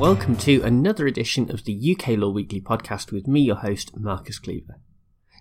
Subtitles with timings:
[0.00, 4.38] welcome to another edition of the UK Law Weekly podcast with me, your host, Marcus
[4.38, 4.78] Cleaver.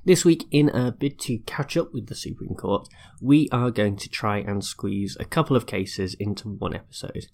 [0.04, 2.90] This week, in a bid to catch up with the Supreme Court,
[3.22, 7.28] we are going to try and squeeze a couple of cases into one episode.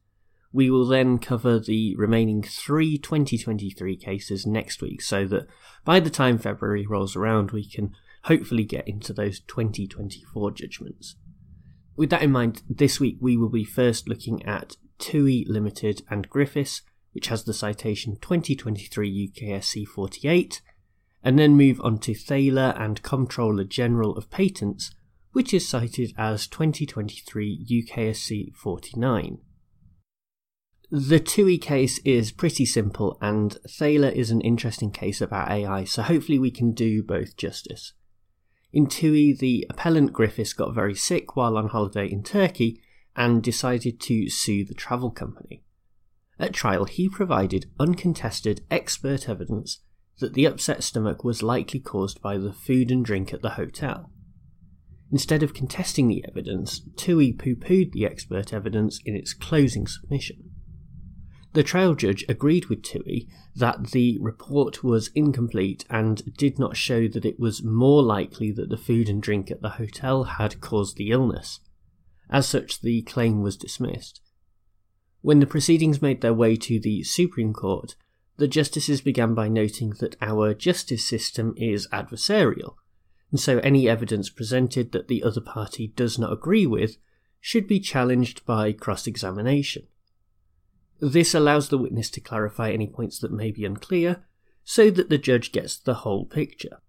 [0.54, 5.48] We will then cover the remaining three 2023 cases next week so that
[5.84, 7.92] by the time February rolls around, we can
[8.26, 11.16] hopefully get into those 2024 judgments.
[11.96, 16.30] With that in mind, this week we will be first looking at TUI Limited and
[16.30, 16.84] Griffiths,
[17.16, 20.62] which has the citation 2023 UKSC 48,
[21.24, 24.94] and then move on to Thaler and Comptroller General of Patents,
[25.32, 29.38] which is cited as 2023 UKSC 49.
[30.92, 36.02] The TUI case is pretty simple, and Thaler is an interesting case about AI, so
[36.04, 37.94] hopefully we can do both justice.
[38.74, 42.82] In TUI, the appellant Griffiths got very sick while on holiday in Turkey
[43.16, 45.64] and decided to sue the travel company.
[46.40, 49.80] At trial, he provided uncontested expert evidence
[50.20, 54.12] that the upset stomach was likely caused by the food and drink at the hotel.
[55.12, 60.52] Instead of contesting the evidence, TUI poo pooed the expert evidence in its closing submission.
[61.54, 67.08] The trial judge agreed with TUI that the report was incomplete and did not show
[67.08, 70.98] that it was more likely that the food and drink at the hotel had caused
[70.98, 71.62] the illness.
[72.30, 74.20] As such, the claim was dismissed.
[75.26, 77.96] When the proceedings made their way to the Supreme Court,
[78.38, 82.76] the justices began by noting that our justice system is adversarial,
[83.32, 86.98] and so any evidence presented that the other party does not agree with
[87.40, 89.88] should be challenged by cross examination.
[91.00, 94.26] This allows the witness to clarify any points that may be unclear,
[94.64, 96.82] so that the judge gets the whole picture.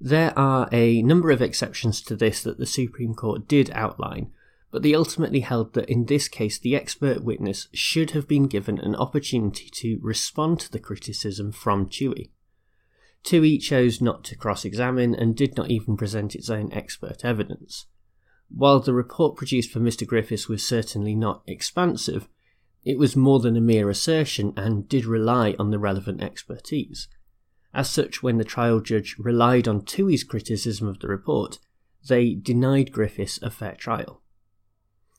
[0.00, 4.32] There are a number of exceptions to this that the Supreme Court did outline,
[4.70, 8.78] but they ultimately held that in this case the expert witness should have been given
[8.78, 12.30] an opportunity to respond to the criticism from TUI.
[13.22, 17.86] TUI chose not to cross examine and did not even present its own expert evidence.
[18.48, 20.06] While the report produced for Mr.
[20.06, 22.28] Griffiths was certainly not expansive,
[22.84, 27.08] it was more than a mere assertion and did rely on the relevant expertise.
[27.72, 31.58] As such, when the trial judge relied on TUI's criticism of the report,
[32.08, 34.22] they denied Griffiths a fair trial.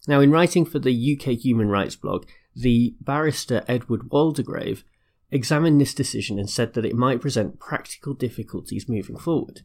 [0.07, 2.25] Now, in writing for the UK Human Rights blog,
[2.55, 4.83] the barrister Edward Waldegrave
[5.29, 9.61] examined this decision and said that it might present practical difficulties moving forward.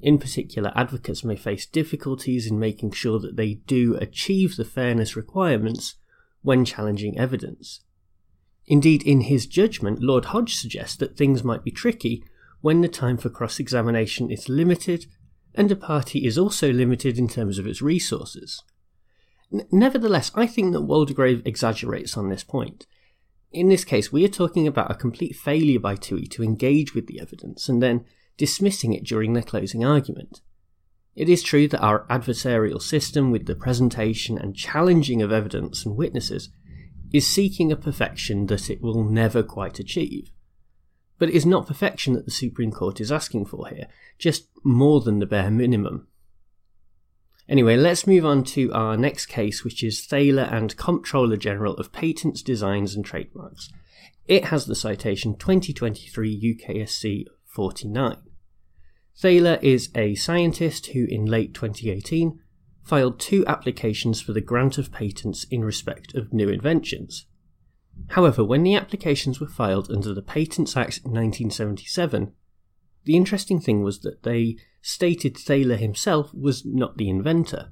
[0.00, 5.16] In particular, advocates may face difficulties in making sure that they do achieve the fairness
[5.16, 5.96] requirements
[6.42, 7.80] when challenging evidence.
[8.66, 12.22] Indeed, in his judgment, Lord Hodge suggests that things might be tricky
[12.60, 15.06] when the time for cross examination is limited
[15.54, 18.62] and a party is also limited in terms of its resources.
[19.50, 22.86] Nevertheless, I think that Waldegrave exaggerates on this point.
[23.50, 27.06] In this case, we are talking about a complete failure by TUI to engage with
[27.06, 28.04] the evidence and then
[28.36, 30.42] dismissing it during their closing argument.
[31.16, 35.96] It is true that our adversarial system, with the presentation and challenging of evidence and
[35.96, 36.50] witnesses,
[37.12, 40.30] is seeking a perfection that it will never quite achieve.
[41.18, 43.88] But it is not perfection that the Supreme Court is asking for here,
[44.18, 46.06] just more than the bare minimum.
[47.48, 51.92] Anyway, let's move on to our next case, which is Thaler and Comptroller General of
[51.92, 53.70] Patents, Designs and Trademarks.
[54.26, 58.18] It has the citation 2023 UKSC 49.
[59.16, 62.38] Thaler is a scientist who, in late 2018,
[62.84, 67.26] filed two applications for the grant of patents in respect of new inventions.
[68.08, 72.32] However, when the applications were filed under the Patents Act 1977,
[73.08, 77.70] the interesting thing was that they stated Thaler himself was not the inventor.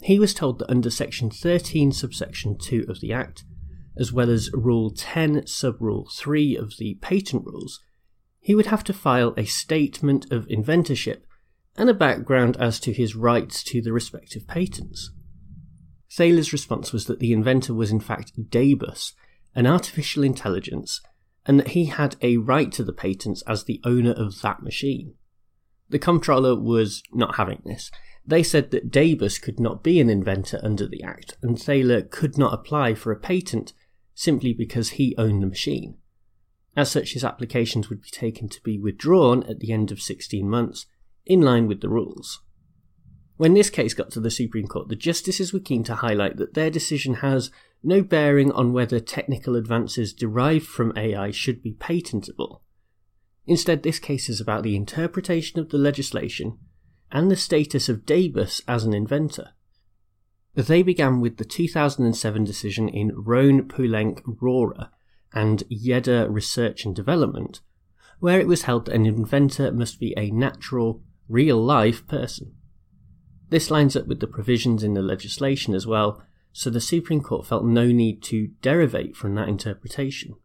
[0.00, 3.44] He was told that under Section 13, subsection 2 of the Act,
[3.98, 7.80] as well as Rule 10, sub Rule 3 of the patent rules,
[8.40, 11.24] he would have to file a statement of inventorship
[11.76, 15.12] and a background as to his rights to the respective patents.
[16.10, 19.12] Thaler's response was that the inventor was in fact Dabus,
[19.54, 21.02] an artificial intelligence,
[21.46, 25.14] and that he had a right to the patents as the owner of that machine.
[25.90, 27.90] The comptroller was not having this.
[28.26, 32.38] They said that Dabus could not be an inventor under the Act, and Thaler could
[32.38, 33.74] not apply for a patent
[34.14, 35.98] simply because he owned the machine.
[36.76, 40.48] As such, his applications would be taken to be withdrawn at the end of 16
[40.48, 40.86] months,
[41.26, 42.40] in line with the rules.
[43.36, 46.54] When this case got to the Supreme Court, the justices were keen to highlight that
[46.54, 47.50] their decision has
[47.84, 52.62] no bearing on whether technical advances derived from AI should be patentable.
[53.46, 56.58] Instead, this case is about the interpretation of the legislation
[57.12, 59.50] and the status of Dabus as an inventor.
[60.54, 64.90] They began with the 2007 decision in Rhone Poulenc Rorer
[65.32, 67.60] and Yeda Research and Development,
[68.20, 72.54] where it was held that an inventor must be a natural, real life person.
[73.50, 76.22] This lines up with the provisions in the legislation as well,
[76.56, 80.36] so the Supreme Court felt no need to derivate from that interpretation.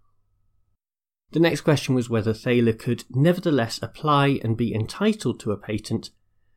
[1.31, 6.09] The next question was whether Thaler could nevertheless apply and be entitled to a patent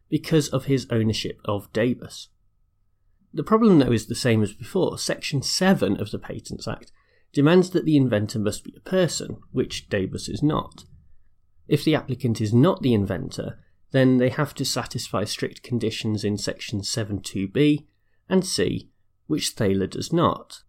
[0.08, 2.28] because of his ownership of Dabus.
[3.34, 4.96] The problem, though, is the same as before.
[4.96, 6.90] Section 7 of the Patents Act
[7.34, 10.84] demands that the inventor must be a person, which Dabus is not.
[11.68, 13.58] If the applicant is not the inventor,
[13.90, 17.84] then they have to satisfy strict conditions in Section 7.2b
[18.30, 18.91] and c,
[19.32, 20.62] which Thaler does not.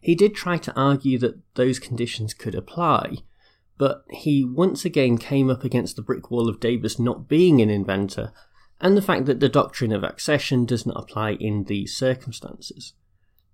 [0.00, 3.18] He did try to argue that those conditions could apply,
[3.76, 7.68] but he once again came up against the brick wall of Dabus not being an
[7.68, 8.32] inventor
[8.80, 12.94] and the fact that the doctrine of accession does not apply in these circumstances.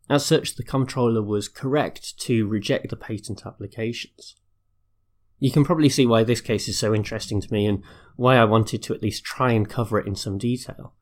[0.08, 4.36] As such, the comptroller was correct to reject the patent applications.
[5.40, 7.82] You can probably see why this case is so interesting to me and
[8.14, 10.94] why I wanted to at least try and cover it in some detail.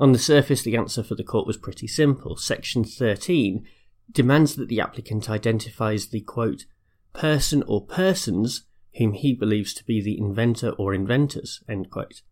[0.00, 2.36] On the surface, the answer for the court was pretty simple.
[2.36, 3.66] Section 13
[4.10, 6.64] demands that the applicant identifies the quote,
[7.12, 8.64] person or persons
[8.96, 12.22] whom he believes to be the inventor or inventors, end quote.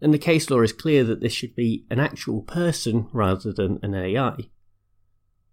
[0.00, 3.78] And the case law is clear that this should be an actual person rather than
[3.82, 4.48] an AI.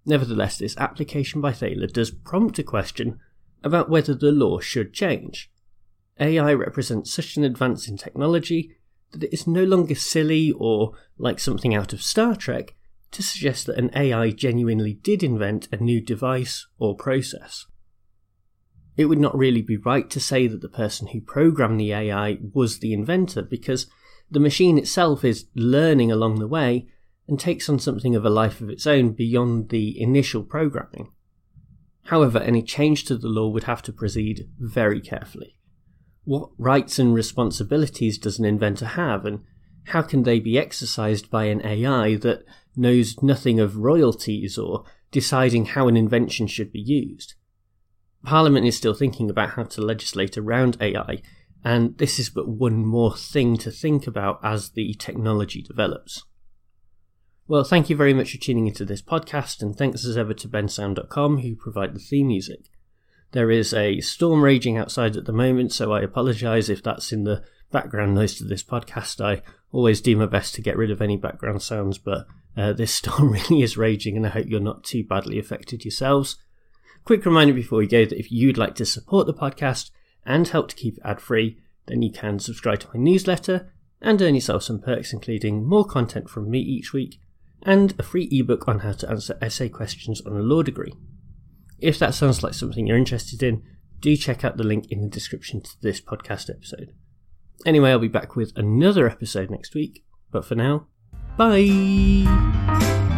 [0.06, 3.20] Nevertheless, this application by Thaler does prompt a question
[3.64, 5.52] about whether the law should change.
[6.20, 8.76] AI represents such an advance in technology
[9.12, 12.76] that it is no longer silly or like something out of Star Trek
[13.12, 17.66] to suggest that an AI genuinely did invent a new device or process.
[18.98, 22.38] It would not really be right to say that the person who programmed the AI
[22.54, 23.88] was the inventor because
[24.30, 26.88] the machine itself is learning along the way
[27.28, 31.12] and takes on something of a life of its own beyond the initial programming.
[32.06, 35.59] However, any change to the law would have to proceed very carefully.
[36.30, 39.40] What rights and responsibilities does an inventor have, and
[39.86, 42.44] how can they be exercised by an AI that
[42.76, 47.34] knows nothing of royalties or deciding how an invention should be used?
[48.24, 51.24] Parliament is still thinking about how to legislate around AI,
[51.64, 56.26] and this is but one more thing to think about as the technology develops.
[57.48, 60.48] Well, thank you very much for tuning into this podcast, and thanks as ever to
[60.48, 62.70] bensound.com who provide the theme music.
[63.32, 67.26] There is a storm raging outside at the moment, so I apologise if that's in
[67.26, 69.24] the background noise to this podcast.
[69.24, 72.26] I always do my best to get rid of any background sounds, but
[72.58, 76.38] uh, this storm really is raging, and I hope you're not too badly affected yourselves.
[77.06, 79.92] Quick reminder before we go that if you'd like to support the podcast
[80.26, 83.72] and help to keep it ad free, then you can subscribe to my newsletter
[84.02, 87.20] and earn yourself some perks, including more content from me each week
[87.64, 90.94] and a free ebook on how to answer essay questions on a law degree.
[91.82, 93.64] If that sounds like something you're interested in,
[94.00, 96.94] do check out the link in the description to this podcast episode.
[97.66, 100.88] Anyway, I'll be back with another episode next week, but for now,
[101.38, 103.09] bye!